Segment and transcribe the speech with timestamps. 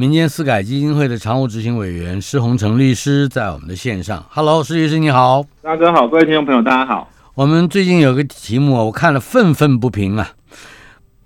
[0.00, 4.24] 民间私改基金会的常务执行委员施洪成律师在我们的线上。
[4.30, 7.10] Hello，施律师你好，大哥好，各位听众朋友大家好。
[7.34, 10.32] 我们最近有个题目我看了愤愤不平啊。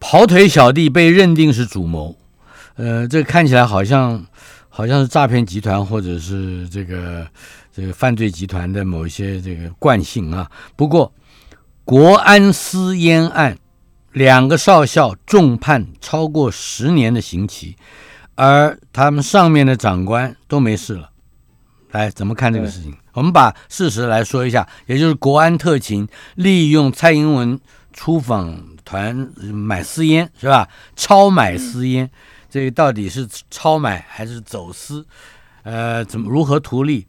[0.01, 2.16] 跑腿小弟被认定是主谋，
[2.74, 4.27] 呃，这看起来好像
[4.68, 7.24] 好像是诈骗集团或者是这个
[7.73, 10.51] 这个犯罪集团的某一些这个惯性啊。
[10.74, 11.12] 不过，
[11.84, 13.56] 国安私烟案，
[14.10, 17.77] 两个少校重判超过十年的刑期。
[18.37, 21.11] 而他们上面的长官都没事了，
[21.93, 22.93] 来怎么看这个事情？
[23.12, 27.60] 我们把事实来说一下，也就是国安特勤利用蔡英文
[27.93, 29.15] 出访团
[29.52, 30.68] 买私烟是吧？
[30.96, 32.10] 超买私烟，
[32.51, 35.07] 这个到底是超买还是走私？
[35.62, 37.07] 呃，怎么如何图利？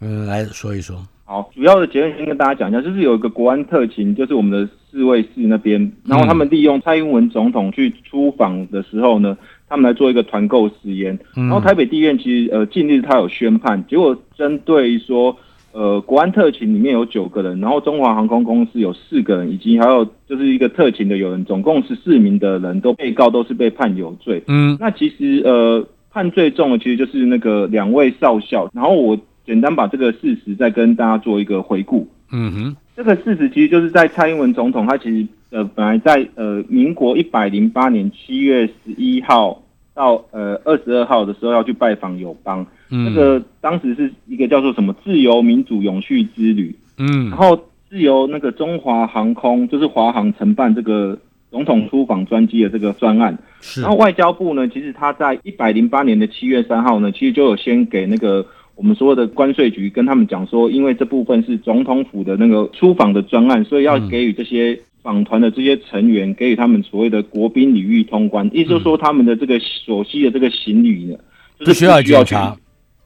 [0.00, 1.06] 嗯，来说一说。
[1.26, 9.36] 好，主要的结论先跟大家讲一下，就是有一个国安特勤，就是我们的侍卫室那边，然后他们利用蔡英文总统去出访的时候呢。
[9.68, 15.36] 他们来做一个团购实验，然后台北地院其实呃近日他有宣判，结果针对说
[15.72, 24.42] 呃国安特勤里面有九个人，然后中华航空公司有四个人，以及还有就是一个特勤的有人，总共十四名的人都被告都是被判有罪。
[24.46, 32.06] 嗯，那其实呃判最重的其实就是那个两位少校，然后我简单把这个事实再跟大家做一个回顾。
[32.30, 39.60] 嗯哼，这个事实其实就是在蔡英文总统他其实呃本来在呃民国一百零八年七月十一号。
[39.96, 47.56] 到呃二十二号的时候要去拜访友邦，那个当时是一个叫做什么自由民主永续之旅，嗯，然后
[47.88, 51.16] 是由那个中华航空就是华航承办这个
[51.48, 58.44] 总统出访专机的这个专案，是，然后外交部呢，其实他在一百零八年的七月三号呢，其实就有先给那个
[58.74, 64.76] 我们所有的关税局跟他们讲说，因为这部分是总统府的那个出访的专案，所以要给予这些。
[65.04, 71.16] 访团的这些成员给予他们所谓的国宾礼遇通关，意思就是说他们的这个所需的这个行李呢，
[71.60, 72.56] 就是不需要检查，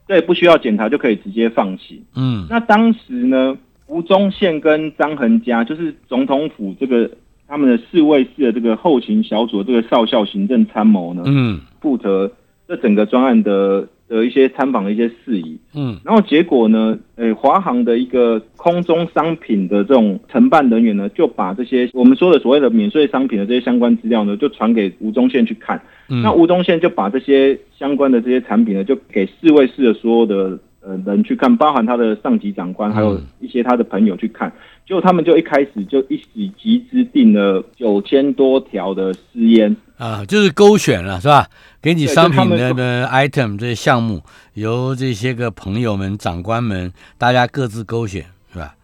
[0.07, 2.01] 对，不需要检查就可以直接放行。
[2.15, 3.59] 嗯，那当时呢，
[3.89, 7.11] 吴宗宪跟张恒嘉就是总统府这个
[7.49, 12.33] 他们的侍卫室的这个后勤小组这个少校行政参谋呢，嗯，负责
[12.69, 13.89] 这整个专案的。
[14.09, 34.51] 的一些参访的一些事宜，嗯，然后结果呢，诶，华航的一个空中商品的这种承办人员呢，就把这些我们说的所谓的免税商品的这些相关资料呢，就传给吴宗宪去看，那吴宗宪就把这些相关的这些产品呢，就给侍卫室的所有的呃人去看，包含他的上级长官，还有一些他的朋友去看，
[34.87, 39.77] 结果他们就一开始就一起集资订了九千多条的私烟。
[39.99, 41.49] 啊，就是勾选了是吧？
[41.83, 44.23] 给你商品的的 item 这些项目，
[44.55, 48.77] 由这些个朋友们、长官们，大家各自勾选是吧？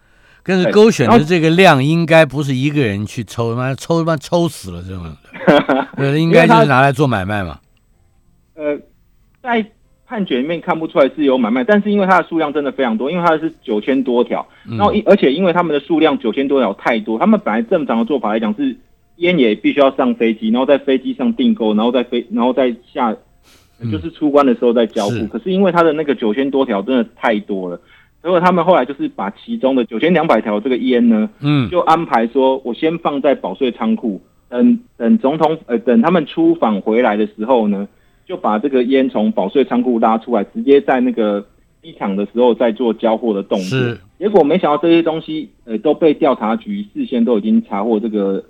[0.43, 5.05] 跟着勾选的这个量，应该不是一个人去抽，他妈抽他妈抽死了这种，
[5.95, 7.59] 呃， 应该就是拿来做买卖嘛。
[8.55, 8.77] 呃，
[9.41, 9.65] 在
[10.05, 18.77] 判决里面看不出来是有买卖，但是因为它的数量真的非常多，因为它是九千多条，然后一而且因为他们的数量九千多条太多，他们本来正常的做法来讲是。
[19.17, 23.15] 烟也必须要上飞机，然后在飞机上订购，然后再飞，然后再下，
[23.89, 25.25] 就是出关的时候再交付。
[25.27, 27.79] 可是因为他的那个九千多条真的太多了，
[28.21, 37.87] 所以他们后来就是把其中的九千两百条这个烟呢，嗯，就安排说我先放在保税仓库，等等总统呃等他们出访回来的时候呢，
[38.27, 41.45] 就把这个烟从保税仓库拉出来，直接在那个
[41.81, 43.79] 机场的时候再做交货的动作。
[44.19, 48.43] 结果没想到这些东西呃都被调查局事先都已经查获这个。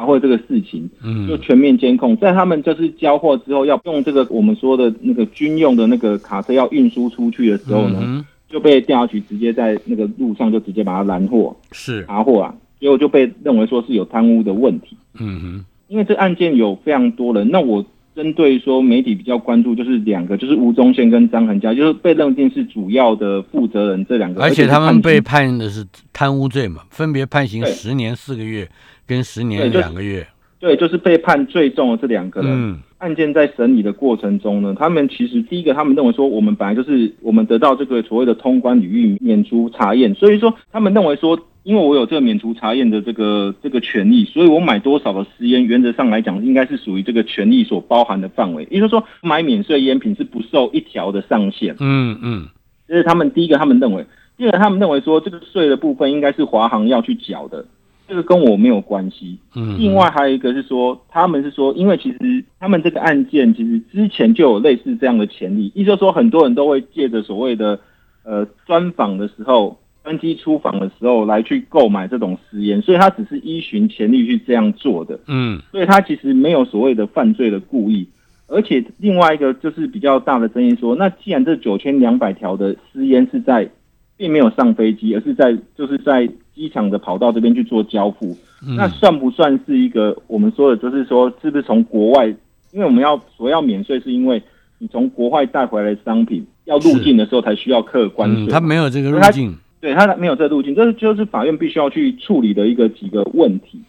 [0.00, 17.84] 查获这个事情，嗯，就全面监控，在他们就是交货之后，要用这个我们说的那个军用的那个卡车要运输出去的时候呢，就被调查局直接在那个路上就直接把它拦获，是查获啊，结果就被认为说是有贪污的问题，嗯哼，因为这案件有非常多人，那我
[18.16, 28.66] 针对说媒体比较关注就是两个，就是吴宗宪跟张恒佳，就是被认定是主要的负责人这两个，而且他们被判的是贪污罪嘛，分别判刑十年四个月。
[29.10, 30.24] 跟十年两个月，
[30.60, 32.48] 对，就是被判最重的这两个人。
[32.52, 48.64] 嗯，案件在审理的过程中呢，他们其实第一个，他们认为说，我们本来就是我们得到这个所谓的通关领域免除查验，所以说他们认为说，因为我有这个免除查验的这个这个权利，所以我买多少的私烟，原则上来讲，应该是属于这个权利所包含的范围。
[48.70, 51.74] 也就是说，买免税烟品是不受一条的上限。
[51.80, 52.46] 嗯嗯。
[52.86, 54.04] 这是他们第一个他们认为，
[54.36, 57.64] 第二个他们认为说这个税的部分应该是华航要去缴的，
[58.10, 59.38] 这个跟我没有关系。
[59.54, 67.78] 嗯，另外还有一个是说，他们是说，因为其实他们这个案件其实之前就有类似这样的潜力，意思就说很多人都会借着所谓的
[68.24, 69.78] 呃专访的时候。
[70.02, 75.20] 专机出访的时候来去购买这种私烟，所以他只是依循潜力去这样做的。
[75.26, 78.08] 嗯，所以他其实没有所谓的犯罪的故意。
[78.46, 83.68] 而且另外一个就是比较大的争议说，那既然这九千两百条的私烟是在
[84.16, 88.36] 并没有上飞机，而是在就是在机场的跑道这边去做交付，
[88.76, 92.26] 那算不算是一个我们说的，就是说是不是从国外？
[92.72, 94.42] 因为我们要所要免税，是因为
[94.78, 98.46] 你从国外带回来的商品要入境的时候才需要课关税。
[98.46, 99.56] 他没有这个入境。
[99.80, 103.80] 对他没有这路径，这就是法院必须要去处理的一个几个问题。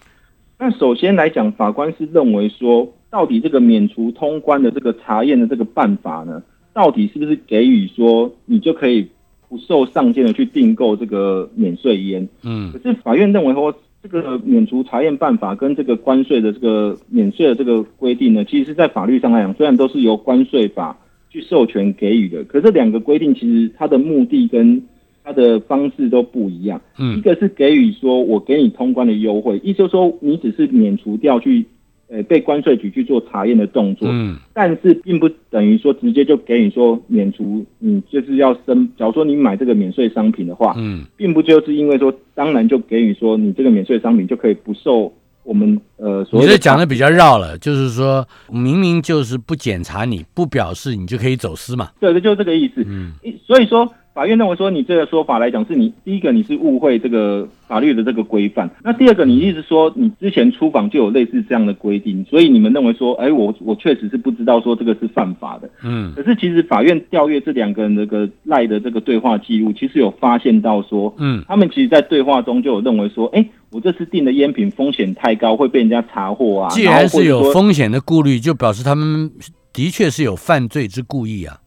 [0.58, 6.42] 那首先来讲，法官是认为说，到底这个免除通关的这个查验的这个办法呢，
[6.72, 9.06] 到底是不是给予说你就可以
[9.52, 12.26] 不受上限的去订购这个免税烟？
[12.42, 20.98] 嗯，可是法院认为说，这个免除查验办法跟这个关税的这个免税的这个规定呢，其实是在法律上来讲，虽然都是由关税法
[21.30, 24.82] 去授权给予的，可是两个规定其实它的目的跟
[25.22, 31.66] 它的方式都不一样，嗯，一个是给予说我给你通关的优惠，意思就是说你只是免除掉去，
[32.14, 45.14] 呃，被关税局去做查验的动作，嗯，但是并不等于说直接就给你说免除，你就是要申，假如说你买这个免税商品的话，嗯，并不就是因为说，当然就给予说你这个免税商品就可以不受
[45.44, 53.14] 我们呃，你这讲的比较绕了，就是说明明就是不检查你不表示你就可以走私嘛，对，就这个意思，嗯，
[53.48, 53.90] 所以说。
[54.14, 58.70] 法院认为说，你这个说法来讲，是你第一个你是误会这个法律的这个规范。
[58.84, 65.70] 那第二个，你一直说你之前出访就有类似这样的规定，所以你们认为说，哎，我我确实是不知道说这个是犯法的。
[65.82, 66.12] 嗯。
[66.14, 76.70] 可是其实法院调阅这两个人这个赖的这个对话记录，其实有发现到说，嗯，他们其实在对话中就有认为说，哎，我这次订的烟品风险太高，会被人家查获啊。
[76.70, 79.32] 既然是有风险的顾虑，就表示他们
[79.72, 81.58] 的确是有犯罪之故意啊。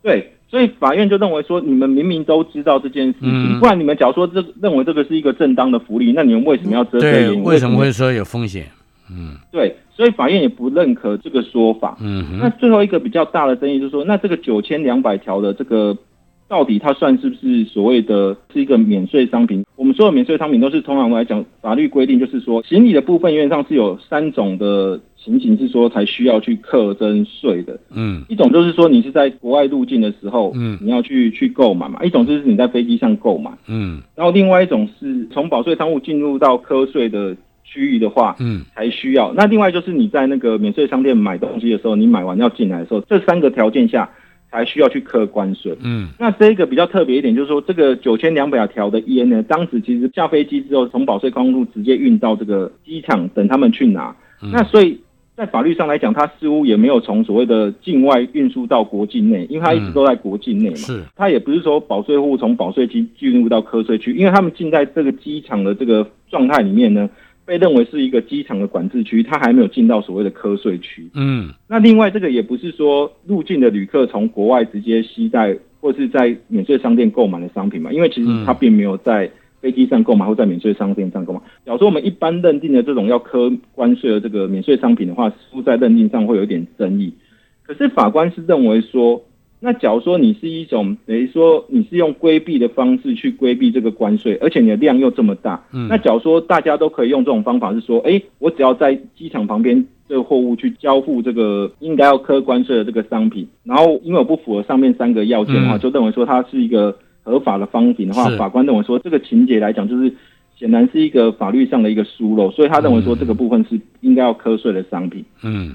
[0.00, 0.30] 对。
[0.54, 7.42] 所以法院就认为说，你们明明都知道这件事情，不然你们假如说这认为这个是一个正当的福利，那你们为什么要遮遮掩？
[7.42, 8.66] 为什么会说有风险？
[9.10, 11.98] 嗯，对，所以法院也不认可这个说法。
[12.00, 15.98] 嗯，那最后一个比较大的争议就是说，那这个九千两百条的这个。
[16.46, 19.64] 到底它算是不是所谓的是一个免税商品？
[19.76, 27.80] 我们所有免税商品都是通常来讲，法律规定就是说，行李的部分原则上是有三种的情形是说才需要去课征税的。
[27.90, 37.34] 嗯，一种就是说你是在国外入境的时候，嗯，你要去去购买嘛；一种就是你在飞机上购买，嗯，然后另外一种是从保税仓库进入到科税的
[37.64, 39.32] 区域的话，嗯，才需要。
[39.34, 44.08] 那另外就是你在那个免税商店买东西的时候，你买完要进来的时候，这三个条件下。
[44.50, 54.14] 还需要去课关税，嗯，那这个比较特别一点，就是说这个九千两百条的烟呢，当时其实下飞机之后，从保税仓库直接运到这个机场等他们去拿，
[54.52, 55.00] 那所以
[55.36, 67.08] 在法律上来讲，它似乎也没有从所谓的境外运输到国境内，因为它一直都在国境内嘛，是，它也不是说保税户从保税区进入到科税区，因为他们进在这个机场的这个状态里面呢。
[67.46, 71.06] 被认为是一个机场的管制区，它还没有进到所谓的科税区。
[71.12, 77.92] 嗯，那另外这个也不是说入境的旅客从国外直接携带或是在免税商店购买的商品嘛？
[77.92, 79.30] 因为其实它并没有在
[79.64, 81.40] 飞机上购买或在免税商店上购买。
[81.64, 87.14] 假如说我们一般认定的这种要科关税的这个免税商品的话，似乎在认定上会有点争议。
[87.62, 89.22] 可是法官是认为说。
[89.60, 110.14] 那假如说你是一种等于说你是用规避的方式去规避这个关税，而且你的量又这么大，嗯，那假如说大家都可以用这种方法，是说，哎，我只要在机场旁边这个货物去交付这个应该要科关税的这个商品，然后因为我不符合上面三个要件的话，就认为说它是一个合法的方品的话，法官认为说这个情节来讲就是
[110.56, 115.24] 显然是一个法律上的一个疏漏，所以他认为说这个部分是应该要科税的商品。
[115.42, 115.74] 嗯，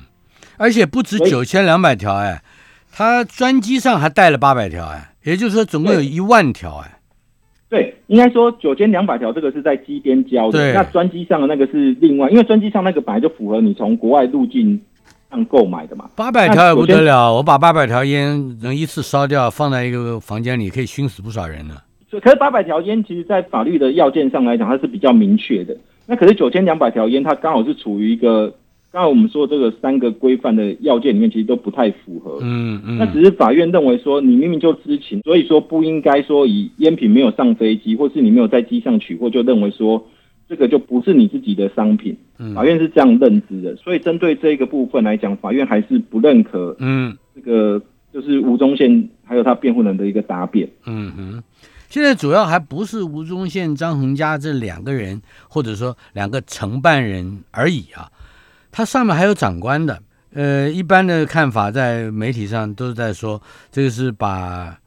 [0.55, 2.41] 而且不止九千两百条，哎。
[2.91, 6.97] 他专机上还带了八百条哎，也就是说总共有一万条哎。
[7.69, 14.81] 对，应该说九千两百条这个是在机边交的，那专机上的那个是另外，因为专机上那个本来就符合你从国外入境
[15.29, 16.09] 上购买的嘛。
[16.15, 21.75] 八百条也不得了，我把八百条烟能一次烧掉，放在一个房间里可以熏死不少人呢。
[22.11, 25.77] 可是八百条烟其实，在法律的要件上来讲，它是比较明确的。
[26.07, 28.53] 那可是九千两百条烟，它刚好是处于一个。
[28.91, 32.39] 刚才我们说这个三个规范的要件里面，其实都不太符合。
[32.41, 32.97] 嗯嗯。
[32.97, 40.03] 那只是法院认为说，你明明就知情，所以说不应该说以烟品没有上飞机，或是你没有在机上取货，就认为说
[40.49, 42.17] 这个就不是你自己的商品。
[42.55, 43.75] 法院是这样认知的。
[43.75, 46.75] 所以针对这个部分来讲，法院还是不认可。
[46.79, 47.15] 嗯。
[47.35, 50.69] 这个就是吴宗宪还有他辩护人的一个答辩。
[50.85, 51.43] 嗯哼，
[51.87, 58.11] 现在主要还不是吴宗宪、张恒佳这两个人，或者说两个承办人而已啊，
[58.71, 60.01] 他上面还有长官的。
[60.33, 63.41] 呃，一般的看法在媒体上都是在说，
[63.71, 64.77] 这个是把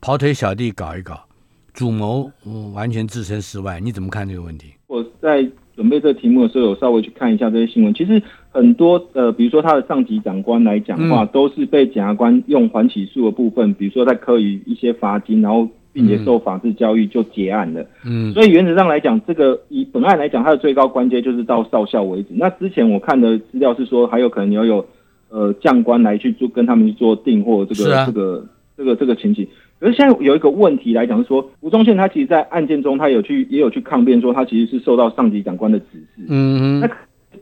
[0.00, 1.24] 跑腿小弟搞一搞，
[1.72, 3.80] 主谋、嗯、完全置身事外。
[3.80, 4.74] 你怎么看这个问题？
[5.22, 7.94] 我在准备这个题目的时候，有稍微去看一下这些新闻。
[7.94, 17.86] 其实很多呃，比如说他的上级长官来讲的话，都是被检察官用缓起诉的部分，比如说在科予一些罚金，然后并且受法制教育就结案了。
[18.04, 22.28] 嗯所以原则上来讲，这个以本案来讲，它的最高关阶就是到少校为止。
[22.32, 24.84] 那之前我看的资料是说，还有可能要有
[25.30, 29.46] 呃将官来去做跟他们去做订货这个、这个这个这个情形。
[29.82, 36.22] 可是现在有一个问题来讲是说，吴宗宪他其实，在案件中他有去也有去抗辩说，他其实是受到上级长官的指示。
[36.28, 36.90] 嗯哼，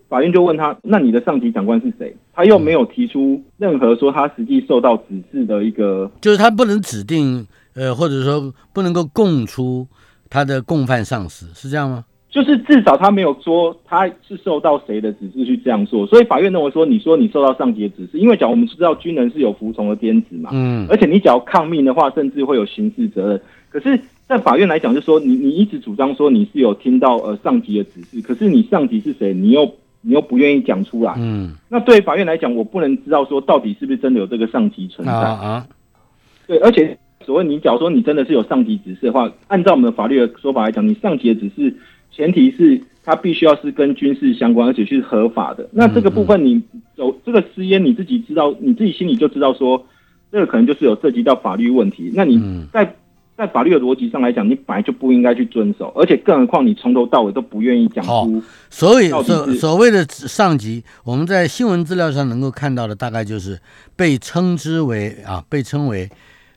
[0.09, 2.17] 法院就问他，那你的上级长官是谁？
[2.33, 9.87] 他又没有提出任何说他实际受到指示的一个就是他不能指定，呃，或者说不能够供出
[10.31, 12.07] 他的共犯上司，是这样吗？
[12.31, 23.41] 就是至少他没有说他是受到谁的指示去这样做，所以法院认为说，你说你受到上级的指示，因为讲我们知道军人是有服从的天职嘛，嗯而且你只要抗命的话，甚至会有刑事责任。
[23.69, 29.65] 可是，在法院来讲，就说你你一直主张说你是有听到呃上级的指示，可是你上级是谁，你又
[30.01, 31.15] 你又不愿意讲出来。
[31.19, 35.13] 嗯那对法院来讲，我不能知道说到底是不是真的有这个上级存在。
[35.13, 35.67] 啊啊，
[36.47, 41.77] 对，而且所谓你假如说你真的是有上级指示的话，按照我们的法律的说法来讲，你上级的指示
[42.11, 45.69] 前提是它必须要是跟军事相关，而且是合法的。
[45.73, 46.63] 那这个部分你
[46.97, 49.87] 有这个私烟，你自己知道，你自己心里就知道说，
[50.31, 52.11] 这个可能就是有涉及到法律问题。
[52.15, 52.97] 那你嗯在
[53.37, 58.43] 在法律的逻辑上来讲，你本来就不应该去遵守，而且更何况你从头到尾都不愿意讲好出。
[58.69, 59.23] 所以所
[59.55, 63.59] 所谓的上级，我们在新闻资料上能够看到的，大概就是
[63.97, 66.07] 被称之为啊，被称为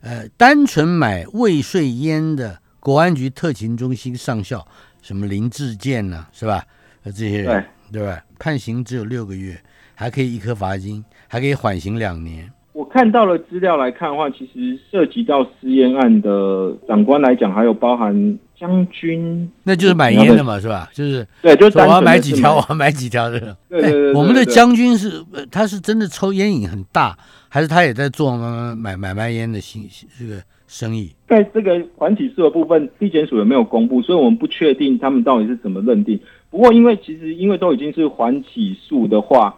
[0.01, 4.67] 呃，单纯买未税烟的国安局特勤中心上校，
[5.03, 6.63] 什么林志健呢、是吧？
[7.03, 8.23] 呃，这些人对，对吧？
[8.39, 9.55] 判刑只有六个月，
[9.93, 12.49] 还可以一颗罚金，还可以缓刑两年。
[12.71, 20.89] 我看到了资料来看的话，其实涉及到私烟案的长官来讲，还有包含将军，那就是买烟的嘛，是吧？
[20.93, 23.55] 就是对，就是我要买几条，我要买几条的。
[23.69, 27.15] 对我们的将军是，呃他是真的抽烟瘾很大，
[27.49, 29.83] 还是他也在做买买买卖烟的 sinh
[30.17, 30.41] 这个
[30.73, 31.13] 生意？
[31.27, 36.19] 在这个环起诉的部分，地检署也没有公布，所以我们不确定他们到底是怎么认定。
[36.49, 39.55] 不过，因为其实因为都已经是环起诉的话，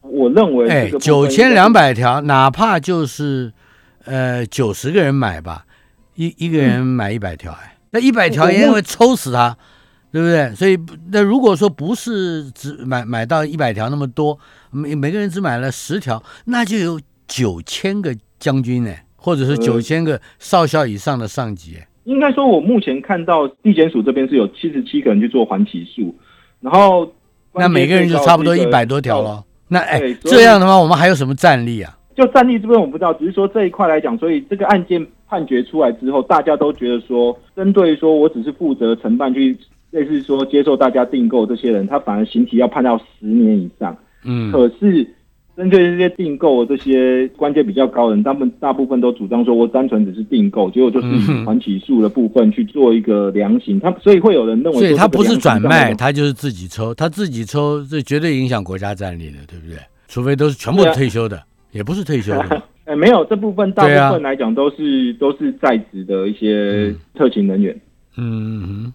[0.00, 3.52] 我认为哎九千两百条，哪怕就是
[4.04, 5.64] 呃九十个人买吧，
[6.16, 9.56] 一一个人买一百条，哎，那一百条我我烟会抽死他，
[10.10, 10.52] 对不对？
[10.56, 10.76] 所以
[11.12, 14.36] 那如果说不是只买买到一百条那么多，
[14.72, 18.92] 每每个人只买了十条，那就有九千个将军呢，
[19.26, 21.74] 或者是呃九千个少校以上的上级。
[21.76, 26.14] 哎应该说，我目前看到地检署这边是有七十七个人去做缓起诉，
[26.60, 27.12] 然后
[27.52, 29.42] 那每个人就差不多一百多条了。
[29.66, 31.98] 那哎这样的话，我们还有什么战力啊？
[32.14, 39.58] 就战力这边我不知道，只是说这一块来讲，所以这个案件判决出来之后，大家都觉得说，针对说我只是负责承办去
[39.90, 43.98] 类似说接受大家订购这些人，他反而刑期要判到十年以上。
[44.24, 45.04] 嗯，可是
[45.56, 53.80] 针对这些订购这些关键比较高的人，他们大部分都主张说我单纯只是订购，结果就是以嗯哼缓起诉的部分去做一个量刑。
[53.80, 59.78] 他所以会有人认为说所以他不是转卖，他就是自己抽，他自己抽，这绝对影响国家战力的，对不对？
[60.08, 62.62] 除非都是全部退休的，也不是退休的。
[62.84, 67.76] 哎，没有这部分，大部分来讲都是、都是在职的一些嗯特勤人员，
[68.16, 68.92] 嗯哼，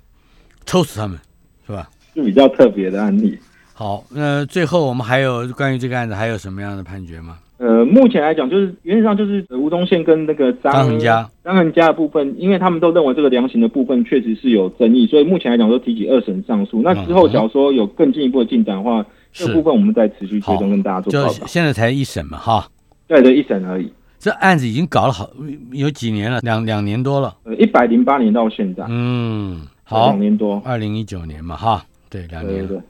[0.66, 1.20] 抽死他们，
[1.68, 1.90] 是吧？
[2.14, 3.38] 是比较特别的案例。
[3.82, 7.40] 好，那最后我们还有关于这个案子还有什么样的判决吗？
[7.58, 16.84] 呃，目前来讲，就是原则上就是呃吴宗宪跟那个张张恒佳张恒佳的部分，因为他们都认为这个量刑的部分确实是有争议，所以目前来讲都提起二审上诉。
[16.84, 21.48] 那之后，嗯假如说有更进一步的进展的话，这部分我们再持续追好踪跟大家做就。
[21.48, 22.68] 现在才一审嘛，哈，
[23.08, 23.92] 对对，一审而已。
[24.20, 25.28] 这案子已经搞了好
[25.72, 27.36] 有几年了，两两年多了。
[27.46, 30.62] 呃，一百零八年到现在，嗯，好两，年多。
[30.64, 32.68] 二零一九年嘛，哈，对，两年了。
[32.68, 32.82] 对对对。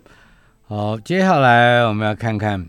[0.73, 2.65] 好，接下来我们要看看，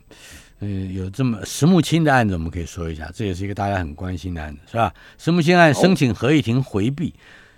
[0.58, 4.92] 呃，有这么石木清的案子，我们可以说一下，这也是一个大家很关心的案子，是吧？
[5.18, 7.14] 石木清案申请合议庭回避，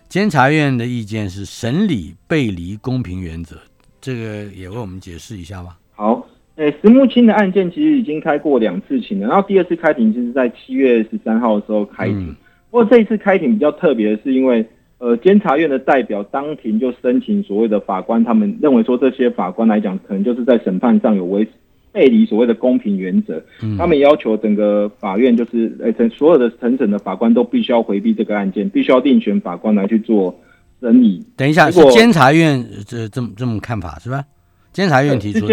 [0.06, 3.56] 监察院的意见是审理背离公平原则，
[4.02, 5.78] 这个也为我们解释一下吧。
[5.94, 12.28] 好，诶，石木清的案件其实已经开过两次庭了，然后第二次开庭就是在七月十三号的时候开庭。
[12.28, 12.36] 嗯
[12.70, 14.68] 不过这一次开庭比较特别的是，因为
[15.04, 21.46] 呃，监察院的代表当庭就申请所谓的法官，他们认为说这些法官来讲，可能就是在审判上有违
[21.92, 23.34] 背离所谓的公平原则。
[23.60, 30.34] 嗯他们要求整个法院就是呃，整所有的审审的法官都必须要回避这个案件，必须要另选法官来去做
[30.80, 31.22] 审理。
[31.36, 34.24] 等一下，是监察院这这么这么看法是吧？
[34.72, 35.46] 监察院提出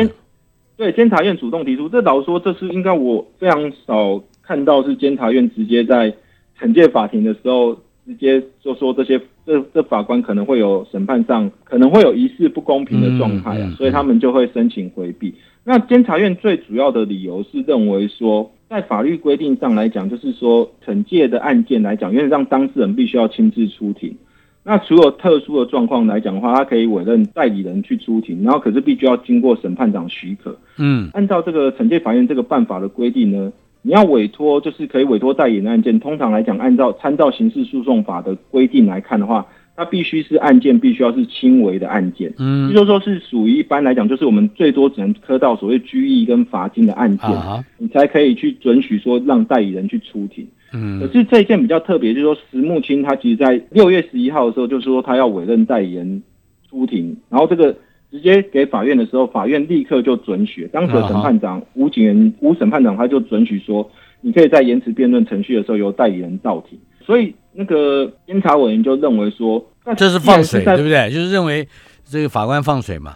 [0.77, 6.13] 对监察院主动提出，这老实说，这是应该我非常少看到是监察院直接在
[6.57, 15.33] 惩戒法庭的时候直接就说这些这这法官可能会有审判上可能会有疑似不公平的状态啊，嗯嗯嗯所以他们就会申请回避。
[15.63, 24.15] 那监察院最主要的理由是认为说，在法律规定上来讲，就是说惩戒的案件来讲，因为让当事人必须要亲自出庭。
[24.63, 30.55] 那除了特殊的状况来讲的话，他可以委任代理人去出庭，然后可是必须要经过审判长许可。
[30.77, 33.51] 嗯按照这个惩戒法院这个办法的规定呢，
[33.83, 39.45] 你要委托就是可以委托代理人案件，通常来讲，按照参照刑事诉讼法的规定来看的话，
[39.75, 42.71] 它必须是案件必须要是轻微的案件，也嗯。
[42.71, 50.47] 就是说是属于一般来讲，就是我们最多只能科到所谓拘役跟罚金的案件，啊你才可以去准许说让代理人去出庭。
[50.73, 50.99] 嗯。
[50.99, 56.21] 可嗯是这一件比较特别，就是说石木清他其实在六月十一号的时候，就是说他要委任代理人
[56.69, 57.75] 出庭，然后这个
[58.11, 60.67] 直接给法院的时候，法院立刻就准许。
[60.73, 63.89] 当时的审判长吴景元吴审判长他就准许说，
[64.19, 66.77] 你可以在延迟辩论程序的时候由代理人到庭。
[67.05, 71.09] 所以那个监察委员就认为说，那这是放水对不对？
[71.09, 71.67] 就是认为
[72.03, 73.15] 这个法官放水嘛。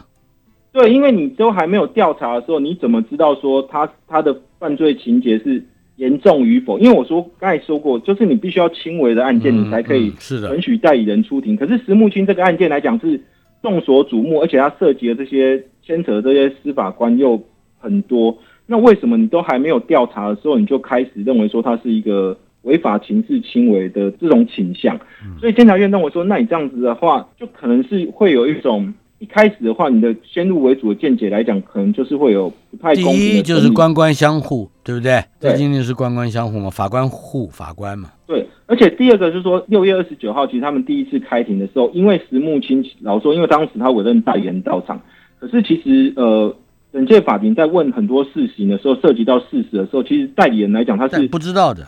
[0.72, 5.64] 对，因为你都还没有调查的时候，你怎么知道说他他的犯罪情节是
[5.98, 6.80] 严重与否？
[6.80, 11.56] 因为我说刚才说过，就是你必须要轻微的案件，嗯你才可以嗯是的准许代理人出庭。
[11.56, 13.22] 可是石木清这个案件来讲是
[13.62, 17.42] 众所瞩目，而且它涉及的这些牵扯的这些司法官又
[17.80, 24.96] 很多，那为什么你都还没有调查的时候，你就开始认为说它是一个违法情事轻微的这种倾向？
[25.24, 28.94] 嗯所以监察院认为说，那你这样子的话，就可能是会有一种。
[29.20, 35.24] 一开始的话，你的先入为主的见解来讲，可能就是会有不太第公平第一就是官官相护，对不对？
[35.40, 38.12] 对这今天是官官相护嘛，法官护法官嘛。
[38.28, 45.00] 对，而且第二个就是说，六月二十九号，其实他们第一次开庭的时候，因为石木清老实说，因为当时他委任代理人到场，
[45.40, 46.54] 可是其实呃，
[46.92, 51.88] 本届法庭在问很多事情的时候，涉及到事实的时候，其实代理人来讲他但是不知道的，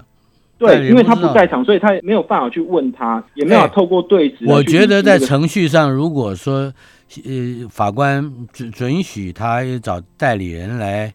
[0.58, 6.72] 对，因为他不在场，所以他也没有办法去问他，也没有透过对质我觉得在程序上，如果说
[7.26, 11.13] 呃法官准准许他找代理人来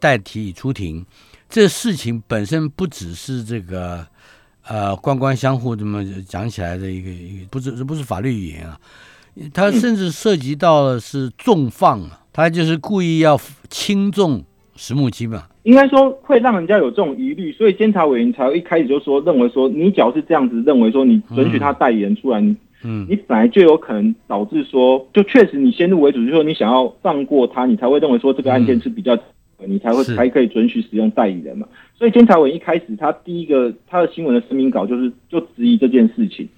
[0.00, 1.04] 代替出庭，
[1.48, 4.06] 这事情本身不只是这个
[4.66, 8.78] 呃官官相护这么讲起来的一个一个，不是这不是法律语言啊，
[9.52, 14.44] 他甚至涉及到了是重放啊，他就是故意要轻重
[14.76, 29.18] 石木基嘛，应该说会让人家有这种疑虑，所以监察委员才会一开始就说认为说，你只要是这样子认为说，你准许他代理人出来，嗯你本来就有可能导致说，就确实你先入为主，就是说你想要放过他，你才会认为说这个案件是比较，
[29.66, 31.66] 你才会才可以准许使用代理人嘛。
[31.96, 36.48] 所以监察委一开始他第一个他的新闻的声明稿就是就质疑这件事情。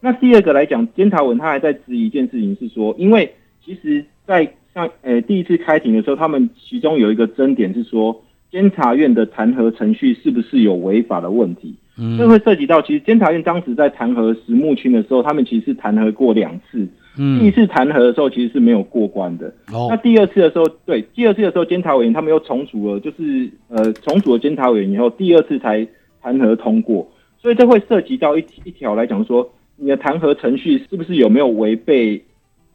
[0.00, 3.32] 那第二个来讲，监察委他还在质疑一件事情是说，因为
[3.64, 11.74] 其实，在像呃第一次开庭的时候，他们其中有一个争点是说，监察院的弹劾程序是不是有违法的问题？
[11.96, 16.86] 这嗯会涉及到，其实监察院当时在弹劾石木清的时候，他们其实是弹劾过两次。
[17.16, 19.52] 第一嗯次弹劾的时候，其实是没有过关的。
[19.66, 25.84] 那哦第二次的时候，对，第二次的时候，监察委员他们又重组了，就是呃重组了监察委员以后，第二次才
[26.22, 27.10] 弹劾通过。
[27.42, 32.22] 所以这会涉及到一一条来讲说，你的弹劾程序是不是有没有违背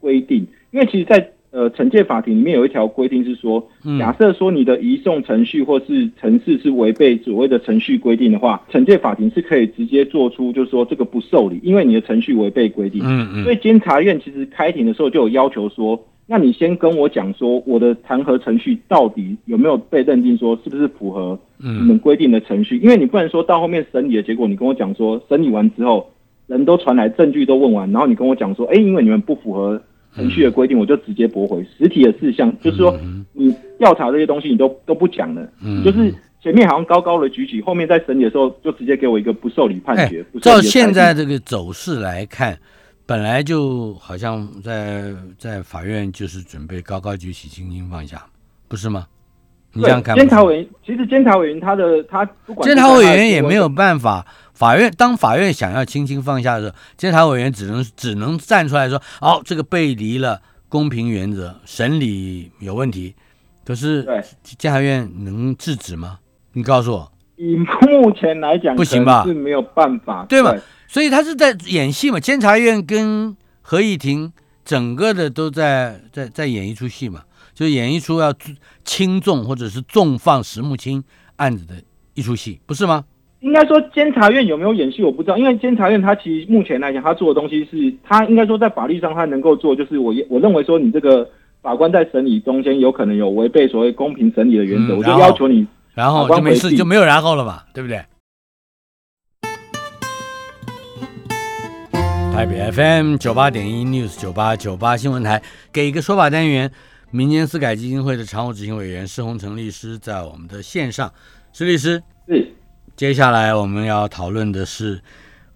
[0.00, 0.46] 规定？
[0.72, 13.00] 因为其实在，呃惩戒法庭里面有一条规定是说，嗯假设说你的移送程序或是程式是违背所谓的程序规定的话，惩戒法庭是可以直接做出就是说这个不受理，因为你的程序违背规定。
[13.04, 22.78] 嗯嗯所以监察院其实开庭的时候就有要求说，那你先跟我讲说，我的弹劾程序到底有没有被认定说是不是符合你嗯们规定的程序？
[22.78, 26.10] 因为你不能说到后面审理的结果，你跟我讲说审理完之后，
[26.46, 29.80] 人都传来，证据都问完，然后你跟我讲说，哎，因为你们不符合
[30.14, 31.66] 程序的规定，我就直接驳回。
[31.76, 32.98] 实体的事项，就是说
[33.32, 35.82] 你调查这些东西你都都不讲了，嗯。
[35.84, 40.24] 就是前面好像高高的举起，后面在审理的时候就直接给我一个不受理判哎决。
[40.42, 42.58] 照现在这个走势来看，
[43.06, 48.24] 本来就好像在在法院就是准备高高举起，轻轻放下，
[48.68, 49.06] 不是吗？
[49.74, 50.16] 你这样看？
[50.16, 63.14] 监察委员其实监察委员他的他不管监察委员也没有办法，法院当法院想要轻轻放下的时候，监察委员只能只能站出来说：“哦，这个背离了公平原则，审理有问题。”
[63.66, 66.18] 可是对监察院能制止吗？
[66.52, 70.54] 你告诉我，以目前来讲不行吧是没有办法，对嘛？
[70.86, 72.20] 所以他是在演戏嘛？
[72.20, 74.32] 监察院跟合议庭
[74.64, 77.22] 整个的都在在在演一出戏嘛？
[77.54, 78.34] 就演一出要
[78.84, 81.04] 轻重或者是重放石木青
[81.36, 81.74] 案子的
[82.14, 83.04] 一出戏，不是吗？
[83.40, 91.28] 应该说监察院有没有演戏我不知道，因为监察院他其实目前来讲，他做的东西是他应该说在法律上他能够做，就是我我认为说你这个
[91.60, 98.02] 法官在审理中间有可能有违背所谓公平审理的原则，嗯我就要求你然后就没事，就没有然后了嘛，对不对？
[102.32, 105.40] 台北 FM 九八点一 News 九八九八新闻台，
[105.72, 106.72] 给一个说法单元，
[107.14, 111.12] 民间司改基金会的常务执行委员施洪成律师在我们的线上，
[111.52, 112.52] 施律师，是
[112.96, 115.00] 接下来我们要讨论的是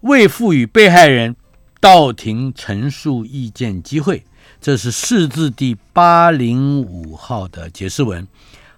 [0.03, 1.35] 未赋予被害人
[1.81, 4.23] 到庭陈述意见机会，
[4.61, 8.25] 这是释字第八零五号的解释文，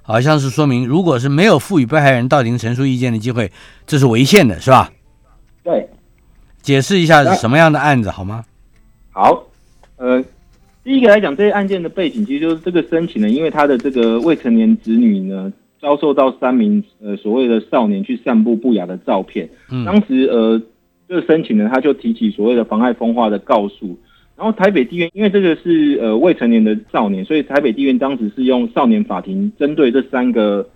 [0.00, 3.52] 好像是说明，如果是没有赋予被害人到庭陈述意见的机会，
[3.86, 4.90] 这是违宪的，是吧？
[5.62, 5.86] 对。
[6.62, 8.42] 解释一下是什么样的案子好吗？
[9.10, 9.44] 好，
[9.96, 10.24] 呃，
[10.82, 20.60] 第一个来讲，这些案件的背景，其实就是这个申请呢，因为他的这个未成年子女呢，遭受到三名呃所谓的少年去散布不雅的照片，嗯当时呃
[21.06, 23.98] 这个申请呢，他就提起所谓的妨碍风化的告诉，
[24.36, 30.66] 然后台北地院因为这个是呃未成年的少年，所以台北地院当时是用少年法庭针对这三个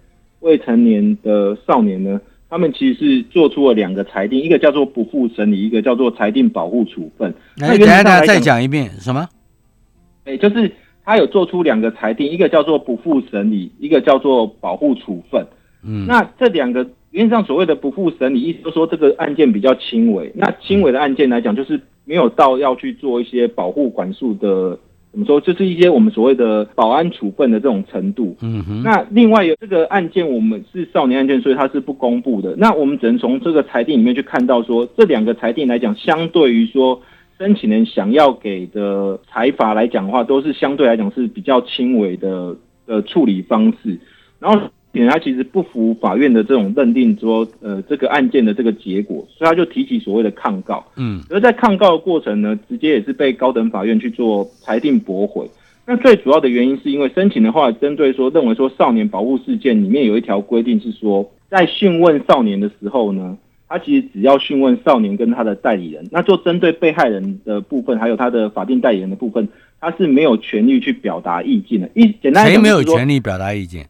[0.40, 2.20] 未成年的少年呢。
[2.50, 7.28] 他们其实是做出了两个裁定，一个叫做不负审理，一个叫做裁定保护处分。
[7.60, 9.26] 哎，那原则等下，等一下上来再讲一遍什么？
[10.24, 10.70] 对，就是
[11.04, 15.46] 他有做出两个裁定，一个叫做不付审理，一个叫做保护处分。
[15.86, 20.32] 嗯，那这两个原则上所谓的不付审理，意思就是说这个案件比较轻微。
[20.34, 24.78] 那轻微的案件来讲，就是没有到要去做一些保护管束的，
[25.12, 28.34] 怎么说，就是一些我们所谓的保安处分的这种程度。
[28.40, 32.56] 嗯哼，那另外有这个案件，我们是少年案件，所以它是不公布的。
[32.56, 36.98] 那我们只能从这个裁定里面去看到说，这两个裁定来讲，相对于说
[37.38, 42.54] 申请人想要给的裁罚来讲的话，都是相对来讲是比较轻微的
[42.86, 43.98] 的处理方式。
[44.38, 50.84] 然后，点他其实不服法院的这种认定，说呃这个案件的这个结果，所以他就提起所谓的抗告。
[50.96, 55.48] 嗯而在抗告的过程呢，直接也是被高等法院去做裁定驳回。
[55.86, 63.36] 那最主要的原因是因为申请的话，针对说认为说少年保护事件里面有一条规定是说，在讯问少年的时候呢，
[63.68, 69.48] 他其实只要讯问少年跟他的代理人，那就针对被害人的部分，还有他的法定代理人的部分，
[69.80, 71.88] 他是没有权利去表达意见的。
[71.94, 73.88] 一简单来谁没有权利表达意见？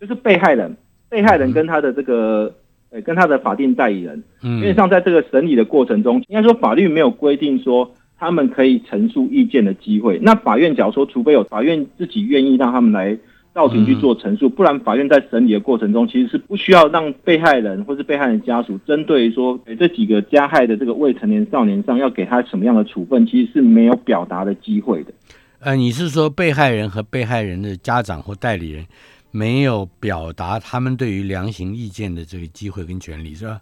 [0.00, 0.74] 就是被害人，
[1.08, 2.54] 被害人跟他的这个
[2.90, 4.22] 呃跟他的法定代理人。
[4.42, 10.18] 因为嗯上在这个审理的过程中，应该说法律没有规定说他们可以陈述意见的机会。
[10.22, 13.16] 那法院假如说，除非有法院自己愿意让他们来
[13.52, 25.12] 到庭去做陈述，不然法院在审理的过程中，其实是不需要让被害人或是被害人家属针对说诶这几个加害的这个未成年少年上要给他什么样的处分，其实是没有表达的机会的。
[25.58, 28.86] 呃，你是说被害人和被害人的家长或代理人
[29.30, 33.60] 没有表达他们对于量刑意见的这个机会跟权利，是吧？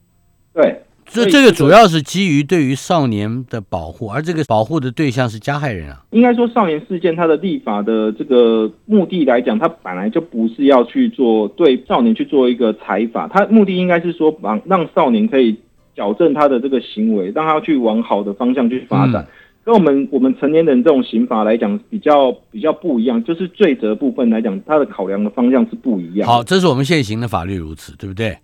[0.54, 6.04] 对，这这个主要是基于对于少年的保护，而这个保护的对象是加害人啊。
[6.10, 15.56] 应该说少年事件它的立法的这个目的来讲，它本来就不是要去做对少年去做一个裁罚，它目的应该是说让让少年可以
[15.96, 19.26] 矫正他的这个行为，让他去往好的方向去发展。
[19.64, 26.26] 跟我们我们成年人这种刑法来讲，比较比较不一样，就是罪责部分来讲，它的考量的方向是不一样。
[26.26, 28.38] 好，，这是我们现行的法律如此，对不对？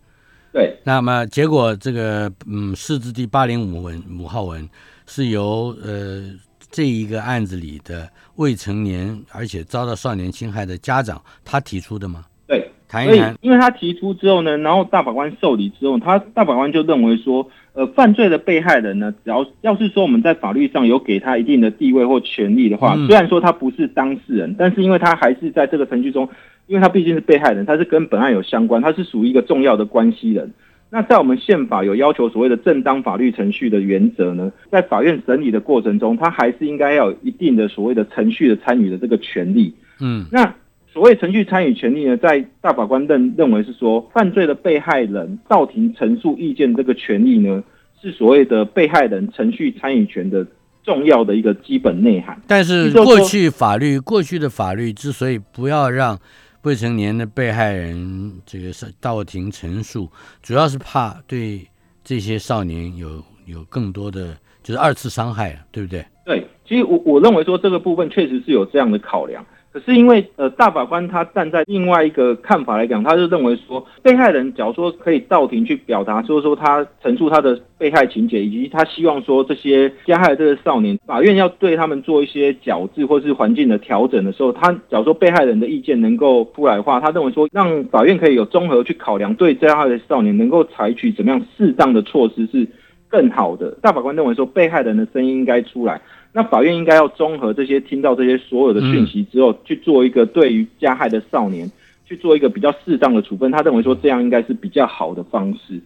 [0.54, 4.66] 对，那么结果这个嗯，四字第八零五文五号文
[5.04, 6.22] 是由呃
[6.70, 12.24] 这一个案子里的未成年而且遭到少年侵害的家长他提出的吗？
[12.46, 13.36] 对，谈一谈。
[13.40, 26.28] 因为他提出之后呢，然后大法官受理之后，他大法官就认为说，呃，犯罪的被害人呢，只要要是说我们在法律上有给他一定的地位或权利的话，嗯虽然说他不是当事人，但是因为他还是在这个程序中，
[26.66, 30.52] 因为他毕竟是被害人，他是跟本案有相关，他是属于一个重要的关系人。
[30.90, 39.74] 那在我们宪法有要求所谓的正当法律程序的原则呢，在法院审理的过程中，他还是应该要有一定的所谓的程序的参与的这个权利。
[40.00, 40.54] 嗯那
[40.92, 47.64] 所谓程序参与权利呢，在大法官认认为是说，犯罪的被害人到庭陈述意见这个权利呢，
[48.00, 50.46] 是所谓的被害人程序参与权的
[50.84, 52.40] 重要的一个基本内涵。
[52.46, 56.16] 但是过去法律过去的法律之所以不要让
[56.64, 60.10] 未成年的被害人这个是到庭陈述，
[60.42, 61.66] 主要是怕对
[62.02, 66.04] 这些少年有有更多的就是二次伤害，对不对？
[66.24, 69.44] 对，其实我我认为说这个部分确实是有这样的考量。
[69.74, 92.64] 可是因为呃大法官他站在另外一个看法来讲，他就认为说被害人假如说可以到庭去表达，就是说他陈述他的被害情节，以及他希望说这些加害的这个少年，法院要对他们做一些矫治或是环境的调整的时候，他假如说被害人的意见能够出来的话，他认为说让法院可以有综合去考量，对加害的少年能够采取怎么样适当的措施是
[93.08, 93.76] 更好的。
[93.82, 96.00] 大法官认为说被害人的声音应该出来。
[96.36, 101.70] 那法院应该要综合这些听到这些所有的讯息之后，去做一个对于加害的少年
[102.04, 103.52] 去做一个比较适当的处分。
[103.52, 105.80] 他认为说这样应该是比较好的方式。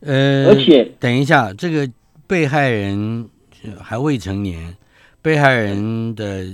[0.00, 1.86] 呃，而且等一下，这个
[2.26, 3.28] 被害人
[3.78, 4.74] 还未成年，
[5.20, 6.46] 被害人的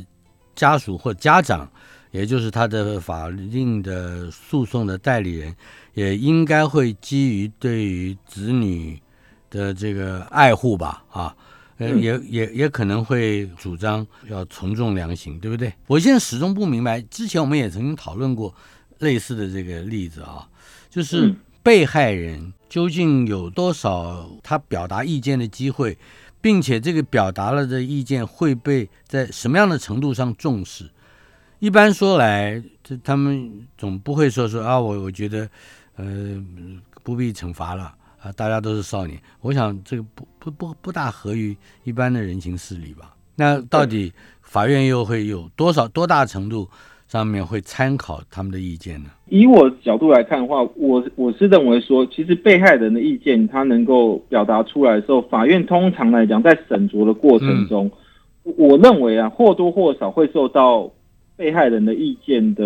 [0.57, 1.71] 家属或家长，
[2.11, 5.55] 也就是他的法定的诉讼的代理人，
[5.95, 8.99] 也应该会基于对于子女
[9.49, 11.33] 的这个爱护吧，啊。
[11.79, 15.73] 也也也可能会主张要从重量刑，对不对？
[15.87, 18.55] 我现在始终不明白，之前我们也曾经讨论过
[18.99, 20.49] 类似的这个例子啊，
[20.89, 25.99] 就是被害人究竟有多少他表达意见的机会，
[26.41, 30.89] 并且这个表达了的意见会被在什么样的程度上重视？
[31.59, 35.49] 一般说来，这他们总不会说说啊，我我觉得
[35.97, 36.45] 呃
[37.03, 37.95] 不必惩罚了。
[38.23, 43.15] 啊，大家都是少年，我想这个不不不不大合于一般的人情事理吧？
[43.35, 46.69] 那到底法院又会有多少多大程度
[47.09, 49.11] 上面会参考他们的意见呢？
[49.29, 57.91] 以我角度来看的话，我我是认为说，其实被害人的意见他能够表达出来的时候，法院通常来讲在审酌的过程中，
[58.45, 60.89] 我认为啊或多或少会受到
[61.37, 62.65] 被害人的意见的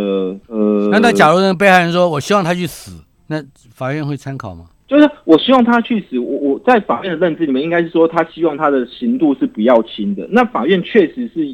[0.49, 0.89] 呃。
[0.91, 4.67] 那那假如被害人说我希望他去死，那法院会参考吗？
[4.89, 10.27] 就是我希望他去死，我我在法院的认知里面应该是说他希望他的刑度是不要轻的。
[10.31, 11.45] 那法院确实是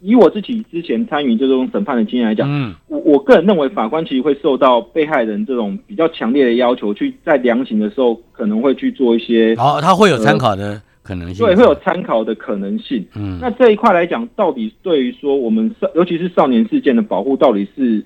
[0.00, 13.02] 以我自己之前参与这种审判的经验来讲，嗯，我我个人认为法官其实会受到被害人这种比较强烈的要求，去在量刑的时候可能会去做一些，哦，他会有参考的可能性，对，会有参考的可能性。
[13.14, 18.04] 嗯，那这一块来讲，到底对于说我们少，尤其是少年事件的保护，到底是？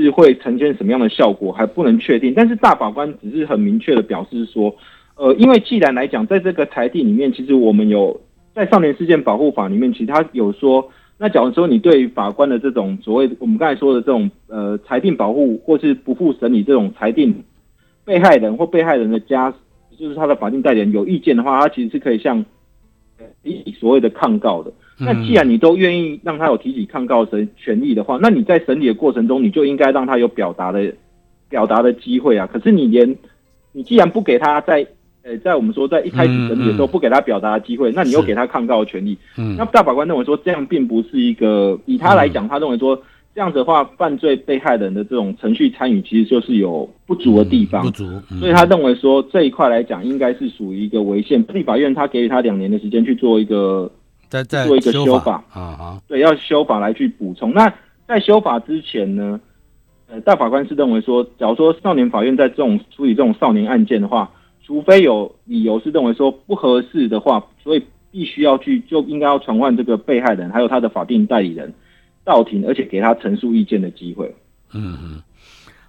[0.00, 4.74] 是会呈现什么样的效果还不能确定，但是大法官只是很明确的表示说，
[5.16, 8.18] 呃，因为既然来讲，在这个裁定里面，其实我们有
[8.54, 17.44] 在少年事件保护法里面，其实他有说，那假如说你对法官的这种所谓我们刚才说的这种呃裁定保护或是不付审理这种裁定，
[18.04, 19.52] 被害人或被害人的家，
[19.98, 22.44] 就是他的法定代理人有意见的话，他其实是可以向
[23.78, 24.72] 所谓的抗告的。
[24.98, 30.94] 那既然你都愿意让他有提起抗告的权利的话，那你在审理的过程中，你就应该让他有表达的
[31.48, 32.48] 表达的机会啊。
[32.52, 33.16] 可是你连
[33.72, 34.86] 你既然不给他在
[35.22, 39.18] 呃在我们说在一开始审理的时候不给他表达的机会，那你又给他抗告的权利，
[39.58, 43.02] 那大法官认为说这样并不是一个以他来讲，他认为说
[43.34, 48.04] 这样子的话，犯罪被害人的这种程序参与其实就是有不足的地方，不足，
[48.38, 51.44] 所以他认为说这一块来讲应该是属于一个违宪。
[51.52, 53.90] 立法院他给予他两年的时间去做一个。
[54.28, 57.52] 再做一个修法啊，啊，对，要修法来去补充。
[57.52, 57.70] 那
[58.08, 59.38] 在修法之前呢，
[60.08, 64.30] 呃，大法官是认为说，假如说少年法院在这种处理这种少年案件的话，
[64.64, 71.70] 除非有理由是认为说不合适的话，所以必须要去就应该要传唤这个被害人还有他的法定代理人
[72.24, 74.34] 到庭，而且给他陈述意见的机会。
[74.72, 75.22] 嗯嗯，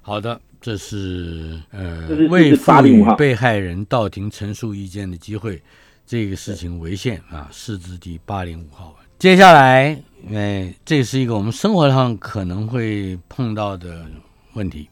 [0.02, 5.62] 好的，这是呃，这是未法律被害人到庭陈述意见的机会。
[6.06, 8.93] 这个事情违宪啊，市字第八零五号。
[9.17, 9.98] 接下来，
[10.34, 14.06] 哎，这是一个我们生活上可能会碰到的
[14.52, 14.89] 问题：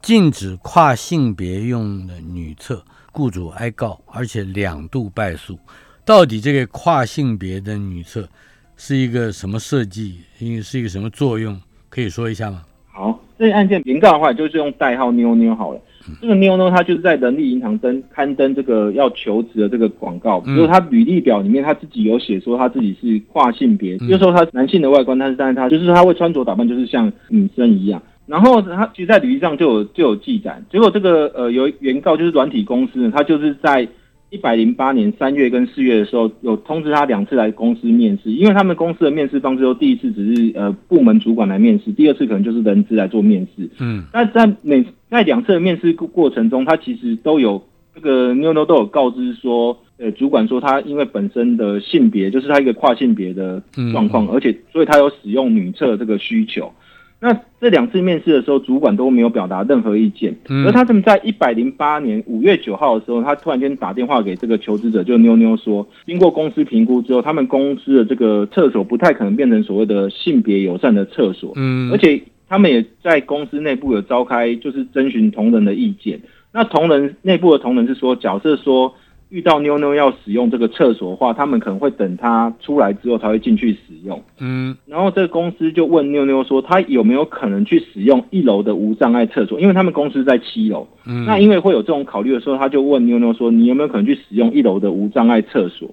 [0.00, 5.58] 禁止跨性别用的女厕，雇主挨告，而且两度败诉。
[6.04, 8.28] 到底这个跨性别的女厕
[8.76, 10.16] 是一个什么设计？
[10.38, 11.58] 因为是一个什么作用？
[11.88, 12.62] 可以说一下吗？
[12.92, 15.80] 好，这案件原告的话，就是用代号妞妞好了。
[16.20, 33.88] 这个妞妞她就是在人力银行登刊登这个要求职的这个广告，就是她履历表里面她自己有写说她自己是跨性别，就是说她男性的外观，但是但是她就是她会穿着打扮就是像女生一样，然后他其实，在履历上就有就有记载，结果这个呃有原告就是软体公司呢，他就是在。
[34.36, 43.66] 一百零八年三月跟四月的时候，有通知他两次来公司面试，因为他们公司的面试方式都第一次只是呃部门主管来面试，第二次可能就是人资来做面试。
[43.80, 47.62] 嗯，那在每在两次的面试过程中，他其实都有
[47.94, 56.70] 这个妞妞都有告知说，呃，主管说他因为本身的性别就是他一个跨性别的状况，而且所以他有使用女厕这个需求。
[57.18, 60.36] 那这两次面试的时候，主管都没有表达任何意见。
[60.48, 71.52] 嗯而他们在一百零八年五月九号的时候，他突然间打电话给这个求职者，就妞妞说，经过公司评估之后，他们公司的这个厕所不太可能变成所谓的性别友善的厕所。
[71.56, 76.20] 嗯，而且他们也在公司内部有召开，就是征询同仁的意见。
[76.52, 78.94] 那同仁内部的同仁是说，假设说
[79.28, 84.22] 遇到妞妞要使用这个厕所的话，他们可能会等他出来之后才会进去使用。
[84.38, 89.60] 嗯然后这个公司就问妞妞说，他有没有可能去使用一楼的无障碍厕所？
[89.60, 95.90] 因为他们公司在七楼，嗯，那因为会有这种考虑的时候，他就问妞妞说，你有没有可能去使用一楼的无障碍厕所？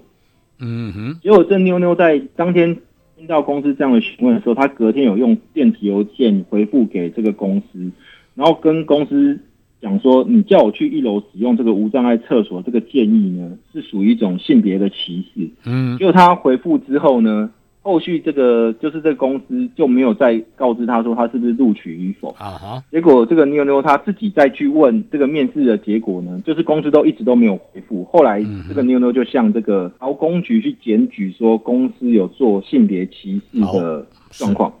[0.60, 2.76] 嗯哼，结果这妞妞在当天
[3.16, 7.90] 听到公司这样的询问的时候，她隔天有用电子邮件回复给这个公司，
[8.36, 9.40] 然后跟公司
[9.84, 15.46] 讲说，你叫我去一楼使用这个无障碍厕所，这个建议呢是属于一种性别的歧视。
[15.66, 17.50] 嗯结果他回复之后呢，
[17.82, 22.30] 后续这个就是这个公司就没有再告知他说他是不是录取与否。
[22.38, 28.04] 啊哈，结果这个妞妞他自己再去问这个面试的结果呢，就是公司都一直都没有回复。
[28.06, 34.72] 后来嗯这个妞妞就向这个劳工局去检举说公司有做性别歧视的状况。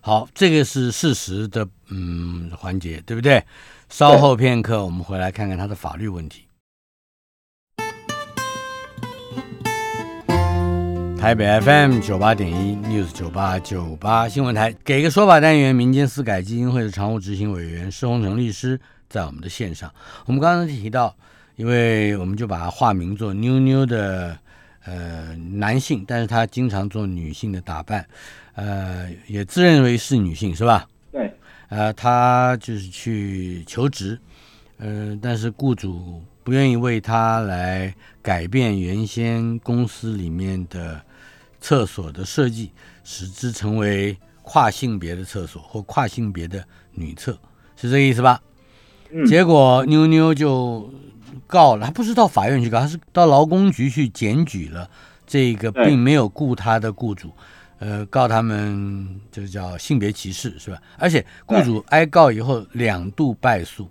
[0.00, 3.42] 好，这个是事实的嗯环节，对不对？
[3.88, 6.44] 稍后片刻，我们回来看看他的法律问题。
[11.18, 19.92] 台北 FM 九八点一 News 九八九八新闻台，给个说法单元，民间私改基金会的常务执行委员施洪成律师在我们的线上。
[20.26, 21.16] 我们刚刚提到，
[21.56, 24.38] 因为我们就把他化名做妞妞的
[24.84, 28.06] 呃男性，但是他经常做女性的打扮，
[28.54, 30.86] 呃，也自认为是女性，是吧？
[31.68, 34.18] 对，呃，他就是去求职，
[34.78, 41.00] 呃，但是雇主不愿意为他来改变原先公司里面的
[41.60, 42.72] 厕所的设计，
[43.04, 47.38] 使之成为跨性别的厕所或跨性别的女厕，
[47.76, 48.40] 是这个意思吧？
[49.10, 50.90] 嗯，结果妞妞就
[51.46, 54.88] 告了，他不是到法院去告，他是到劳工局去检举了
[55.26, 57.30] 这个并没有雇他的雇主，
[57.80, 60.78] 呃，告他们就是叫性别歧视是吧？
[60.98, 63.86] 而且雇主挨告以后两度败诉，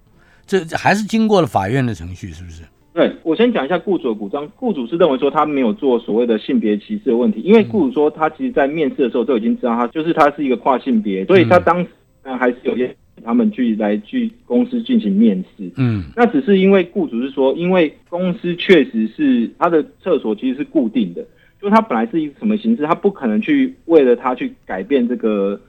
[0.45, 2.63] 这这还是经过了法院的程序，是不是？
[2.93, 4.49] 对我先讲一下雇主的主张。
[4.55, 11.87] 雇主是认为说他没有做所谓的性别歧视的问题，因为雇主说他其实在面试的时候都已经知道他就是他是一个跨性别，所以他当时
[12.25, 15.71] 呢还是有些他们去来去公司进行面试。
[15.77, 21.23] 嗯那只是因为雇主是说，因为公司确实是他的厕所其实是固定的，
[21.61, 25.59] 就他本来是一个什么形式，他不可能去为了他去改变这个，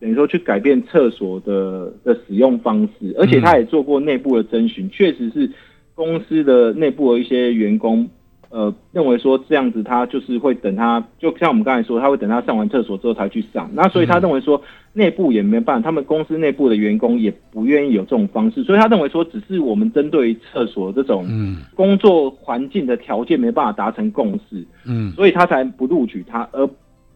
[0.00, 5.50] 等于说去改变厕所的的使用方式，而且他也做过内部的征询，确实是
[5.94, 8.08] 公司的内部的一些员工。
[8.50, 13.70] 呃，认为说这样子，他就是会等他，就像我们刚才说，他会等他上完厕所之后才去上。
[13.74, 14.60] 那所以他认为说，
[14.92, 26.68] 内部也没办法，他们公司内部的员工也不愿意有这种方式，所以他认为说，只是我们针对于厕所这种嗯工作环境的条件没办法达成共识，嗯所以他才不录取他，而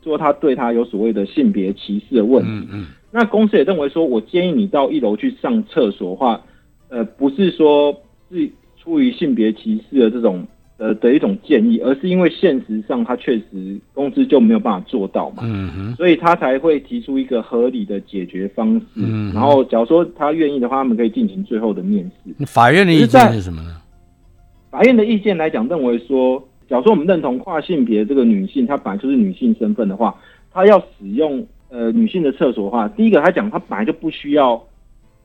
[0.04, 2.50] 说他对他有所谓的性别歧视的问题。
[2.50, 6.40] 嗯嗯那公司也认为说，我建议你到一楼去上厕所的话，
[6.88, 7.92] 呃，不是说
[8.30, 15.42] 是出于性别歧视的这种呃的一种建议，而是因为现实上他确实公司就没有办法做到嘛。
[15.44, 22.44] 嗯哼所以他才会提出一个合理的解决方式，嗯然后假如说他愿意的话，他们可以进行最后的面试。
[22.46, 23.76] 法院的意见是什么呢？
[24.70, 30.12] 法院的意见来讲，认为说，假如说我们认同跨性别这个女性，她本来就是女性身份的话，
[30.52, 34.60] 她要使用呃女性的厕所的话，第一个她讲她本来就不需要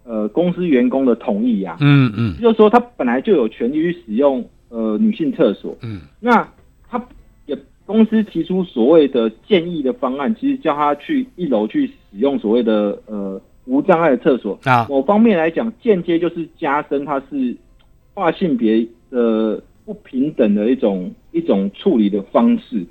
[0.04, 5.78] 呃公司员工的同意呀、嗯嗯就是说她本来就有权利去使用呃女性厕所。
[5.82, 6.48] 嗯那
[6.90, 7.04] 他
[7.46, 14.58] 也公司提出所谓的建议的方案，其实叫他去一楼去使用所谓的呃无障碍的厕所。
[14.64, 17.56] 啊某方面来讲，间接就是加深它是
[18.14, 22.86] 跨性别的不平等的一种一种处理的方式，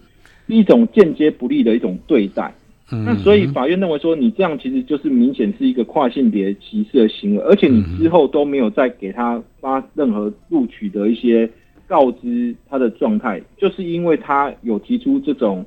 [0.46, 2.52] 是一种间接不利的一种对待。
[2.90, 11.48] 嗯，那所以法院认为说，你这样其实就是明显是一个跨性别歧视的行为，而且你之后都没有再给他发任何录取的一些
[11.88, 15.64] 告知他的状态，就是因为他有提出这种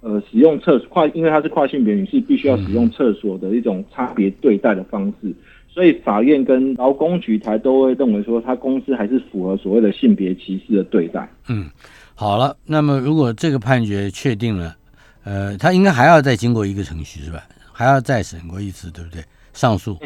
[0.00, 5.34] 呃使用厕所跨，因为他是跨性别女性，必须要使用厕所的一种差别对待的方式，
[5.68, 11.28] 所以法院跟劳工局台都会认为说，他公司还是符合所谓的性别歧视的对待。
[11.48, 11.68] 嗯，
[12.14, 14.76] 好了，那么如果这个判决确定了，
[15.24, 17.42] 呃，他应该还要再经过一个程序是吧？
[17.72, 19.22] 还要再审过一次，对不对？
[19.52, 19.96] 上诉。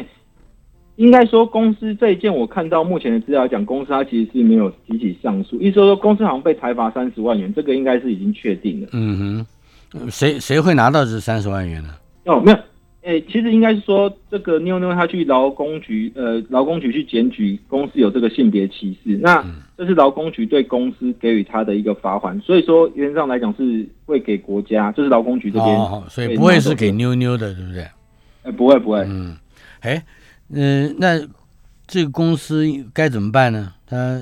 [0.97, 8.87] 应该说，公司这一件我看到目前的资料讲，公司它其实是没有提起上诉，意思说公司好像被裁罚三十万元，这个应该是已经确定了。
[8.91, 11.89] 嗯哼，呃谁谁会拿到这三十万元呢？
[12.25, 12.57] 哦，没有，
[13.03, 19.43] 哎，其实应该是说，这个妞妞她去劳工局，呃，劳工局去检举公司有这个性别歧视，那
[19.75, 25.77] 这是劳工局对公司给予他的一个罚款，所以说原则上来讲是会给国家，就是劳工局这边，
[26.07, 27.87] 所以不会是给妞妞的，对不对？
[28.43, 29.35] 哎，不会不会，嗯，
[29.81, 30.01] 哎，
[30.49, 31.19] 嗯，那
[31.87, 33.73] 这个公司该怎么办呢？
[33.85, 34.21] 他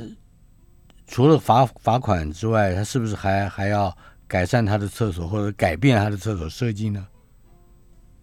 [1.08, 3.94] 除了罚罚款之外，他是不是还还要
[4.28, 7.06] 改善他的厕所或者改变他的厕所设计呢？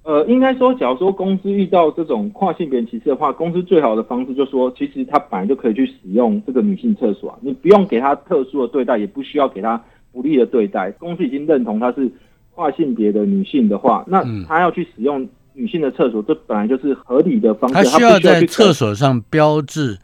[0.04, 10.90] 呃，应该说，假如说公司遇到这种跨性别歧视的话，公司最好的方式就是说，其实他本来就可以去使用这个女性厕所啊，你不用给他特殊的对待，也不需要给他不利的对待。
[10.92, 12.10] 公司已经认同他是
[12.54, 15.28] 跨性别的女性的话，那他要去使用
[15.58, 17.74] 女性的厕所，这本来就是合理的方式。
[17.74, 19.98] 他需要在厕所上标志，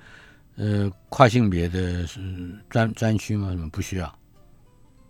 [0.57, 2.18] 呃，跨性别的是
[2.68, 3.50] 专专区吗？
[3.50, 4.12] 什么不需要？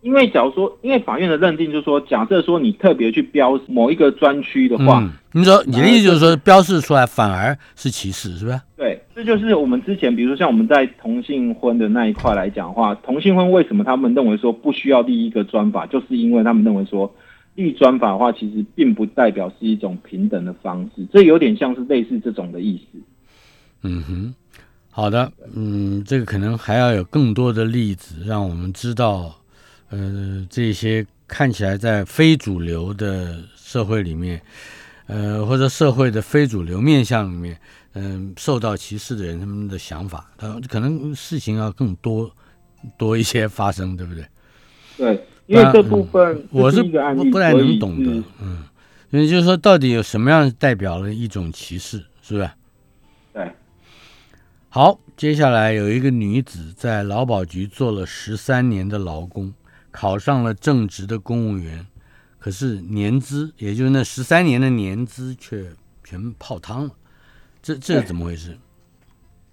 [0.01, 8.61] 因为假如说，因为法院的认定就是说，假设说你特别去标某一个专区的话，你说你的意思就是说，标示出来反而是歧视，是不是？
[8.77, 17.11] 对，这就是我们之前，比如说像我们在同性婚的那一块来讲的话，同性婚为什么他们认为说不需要立一个专法，就是因为他们认为说
[17.55, 22.99] 立专法的话，其实并不代表是一种平等的方式，这有点像是类似这种的意思。
[23.81, 24.35] 嗯哼，
[24.91, 29.35] 好的，嗯，这个可能还要有更多的例子，让我们知道。
[29.89, 34.41] 呃，这些看起来在非主流的社会里面，
[35.05, 37.57] 呃，或者社会的非主流面相里面，
[37.93, 42.29] 嗯，受到歧视的人他们的想法，他可能事情要更多
[42.97, 44.25] 多一些发生，对不对？
[44.97, 46.91] 对，因为这部分我是不
[47.31, 48.63] 不太能懂的，嗯，
[49.11, 52.49] 因为就是说，到底有什么样代表了一种歧视，是不是？
[53.33, 53.51] 对。
[54.69, 59.53] 好，接下来有一个女子在劳保局做了十三年的劳工。
[59.97, 61.87] 考上了正职的公务员，
[62.37, 65.71] 可是年资，也就是那十三年的年资却
[66.03, 66.91] 全泡汤了，
[67.61, 68.57] 这这是怎么回事？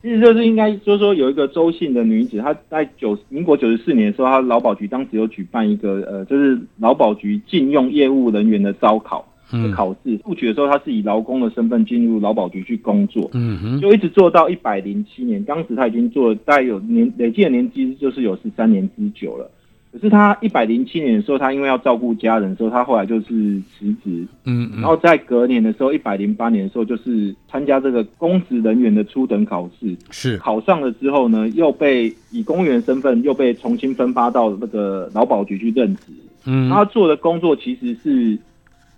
[0.02, 19.48] 其实就是应该就是说有一个周姓的女子，她在九民国九十四年的时候，她劳保局当时有举办一个呃，就是劳保局禁用业务人员的招考的考试，录取的时候，她是以劳工的身份进入劳保局去工作，嗯哼，就一直做到一百零七年，当时她已经做了大概有年累计的年资就是有十三年之久了。
[19.92, 24.26] 可是他一百零七年的时候，他因为要照顾家人，所以他后来就是辞职。
[24.46, 36.04] 嗯，然后在隔年的时候，一百零八年的时候，就是参加这个公职人员的初等考试，是考上了之后呢，又被以公务员身份又被重新分发到那个劳保局去任职。
[36.46, 38.38] 嗯，他做的工作其实是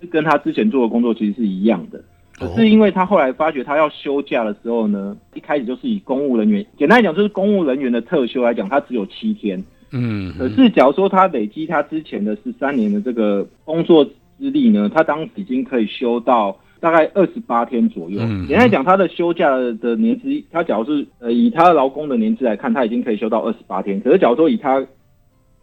[0.01, 2.01] 是跟他之前做的工作其实是一样的，
[2.39, 9.61] 可是因为他后来发觉他要休假的时候呢，一开始就是以公务人员，简单来讲就是公务人员的特休来讲，他只有七天。
[9.97, 18.19] 嗯，可是假如说他累积他之前的十三年的这个工作资历呢，他当时已经可以休到大概二十八天左右。
[18.49, 24.01] 简单讲，他的休假的年资，他假如是呃以他劳工的年资来看，他已经可以休到二十八天。
[24.01, 24.85] 可是假如说以他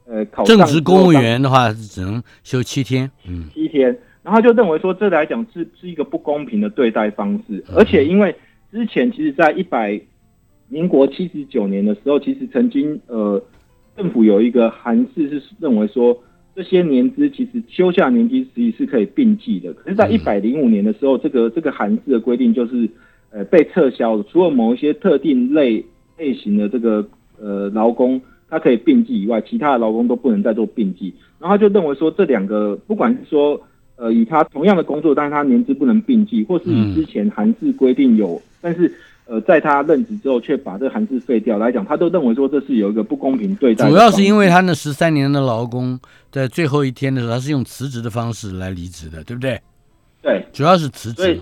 [0.05, 3.11] 呃考正职公务员的话，只能休七天。
[3.27, 3.95] 嗯，七天。
[4.23, 7.61] 然后就认为说，这来讲是是一个不公平的对待方式。
[7.75, 8.33] 而且因为
[8.71, 9.99] 之前其实，在一百
[10.69, 13.43] 民国七十九年的时候，其实曾经呃。
[14.01, 16.17] 政府有一个函释是认为说，
[16.55, 19.71] 这些年资其实休假年资实际是可以并计的。
[19.73, 22.89] 可是，在一百零五年的时候，这个这个函释的规定就是
[23.29, 24.25] 呃被撤销了。
[24.31, 25.85] 除了某一些特定类
[26.17, 27.07] 类型的这个
[27.39, 31.13] 呃劳工，他可以并计以外，其他的劳工都不能再做并计。
[31.37, 33.61] 然后他就认为说，这两个不管是说
[33.97, 38.91] 呃以他同样的工作，但是他年资不能并计，或是以之前函释规定有，但是。
[39.31, 43.89] 呃，在他任职之后，却把这个函释废掉来讲，他都认为说这是有一个不公平对待。
[43.89, 45.97] 主要是因为他那十三年的劳工，
[46.29, 49.57] 在最后一天的时候，他是用辞职的方式来离职的，对不对？
[50.21, 51.39] 对，主要是辞职。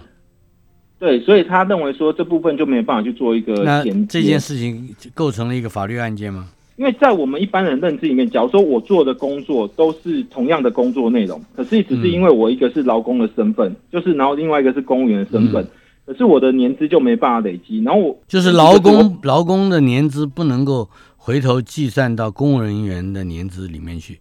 [1.00, 3.64] 对，所以他认为说这部分就没有办法去做一个。
[3.64, 6.48] 那这件事情构成了一个法律案件吗？
[6.76, 15.68] 因为在我们一般人认知里面，假如说我做的工作都是同样的工作内容，可是只是因为我一个是劳工的身份，就是然后另外一个是公务员的身份。
[16.10, 24.20] 可是我的年资就没办法累积，然后我就是劳工劳工的年资不能够回头计算到公务人员的年资里面去，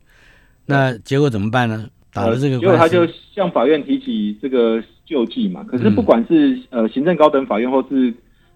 [0.67, 1.87] 那结果怎么办呢？
[2.13, 5.65] 打了这个，结果他就向法院提起这个救济嘛。
[5.65, 8.13] 可是不管是呃行政高等法院或是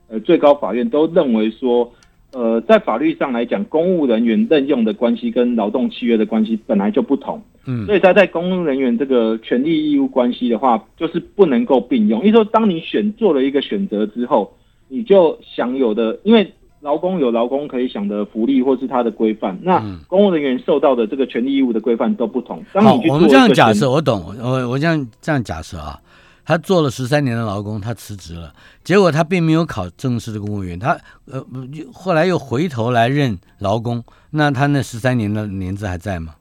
[0.09, 1.91] 呃最高法院都认为说。
[2.33, 12.21] 呃，在法律上来讲，公务人员任用的关系跟劳动契约的关系本来就不同，嗯，所以他在公务人员这个权利义务关系的话，就是不能够并用。
[12.21, 14.53] 因为说，当你选做了一个选择之后，
[14.89, 22.65] 你就享有的，因为劳工有劳工可以享的福利或是他的规范，那公务人员受到的这个权利义务的规范都不同。
[22.73, 26.01] 好，我们这样假设，我懂，我我这样这样假设啊，
[26.45, 31.45] 他做了十三年的劳工，他辞职了，结果他并没有考正式的公务员，他呃
[31.93, 36.35] 后来又回头来任劳工，那他那十三年的年资还在吗？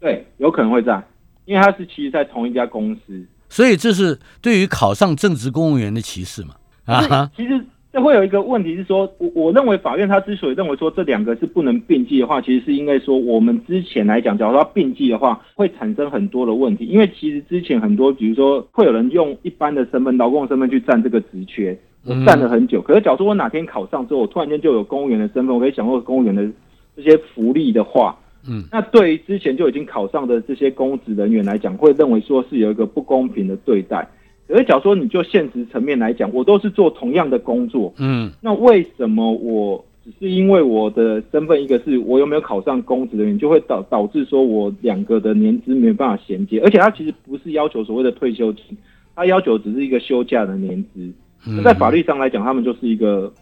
[0.00, 1.02] 对，有可能会在，
[1.44, 6.54] 因为他是其实在同一家公司，所以这是对于考上正职公务员的歧视嘛？
[6.84, 7.64] 啊，其实。
[7.92, 16.86] 这会有一个问题是说，我我认为法院他之所以认为说这两个是不能并记的话，其实是应该说我们之前来讲，假如说并记的话，会产生很多的问题。
[16.86, 22.80] 因为其实之前很多，比如说会有人用一般的身份、劳工身份去占这个职缺，我占了很久。
[22.80, 26.48] 可是假如说我哪天考上之后，我突然间就有公务员的身份，我可以享受公务员的
[26.96, 28.18] 这些福利的话，
[28.48, 34.08] 嗯，那对于之前就已经考上的这些公职人员来讲，会认为说是有一个不公平的对待。
[34.52, 48.76] 可是，假如说你就现实层面来讲，我都是做同样的工作，嗯，那为什么我只是因为我的身份，一个是我有没有考上公职的原因，就会导导致说我两个的年资没有办法衔接，而且他其实不是要求所谓的退休金，
[49.16, 51.10] 他要求只是一个休假的年资。
[51.46, 53.32] 那在法律上来讲，他们就是一个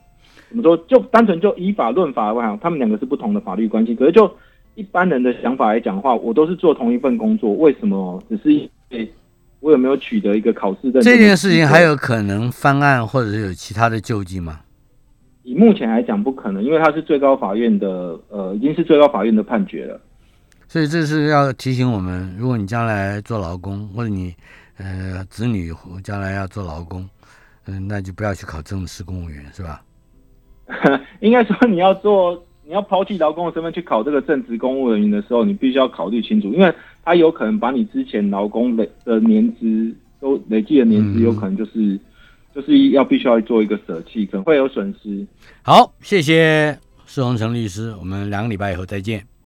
[0.48, 0.76] 怎么说？
[0.86, 3.96] 就单纯就以法论法的话，他们两个是不同的法律关系。
[3.96, 4.30] 可是就
[4.76, 9.10] 一般人的想法来讲的话，我都是做同一份工作，为什么只是因为？
[9.60, 11.02] 我有没有取得一个考试认证？
[11.02, 14.60] 这件事情还有可能翻案，或者是有其他的救济吗？
[15.42, 20.00] 以目前来讲，不可能，因为它是最高法院的，呃，已经是最高法院的判决了。
[20.68, 24.34] 所以这是要提醒我们，如果你将来做劳工，或者你
[24.76, 27.08] 呃子女将来要做劳工，
[27.66, 29.82] 嗯，那就不要去考正式公务员，是吧？
[31.20, 32.42] 应该说你要做。
[32.70, 36.72] 你要抛弃劳工的身份去考这个正职公务人员的时候，你必须要考虑清楚，因为
[37.04, 41.98] 他有可能把你之前劳工累的年资都累计的年资，有可能就是
[42.54, 45.26] 就是要必须要做一个舍弃，可能会有损失。
[45.62, 49.29] 好，谢谢施宏成律师，我们两个礼拜以后再见。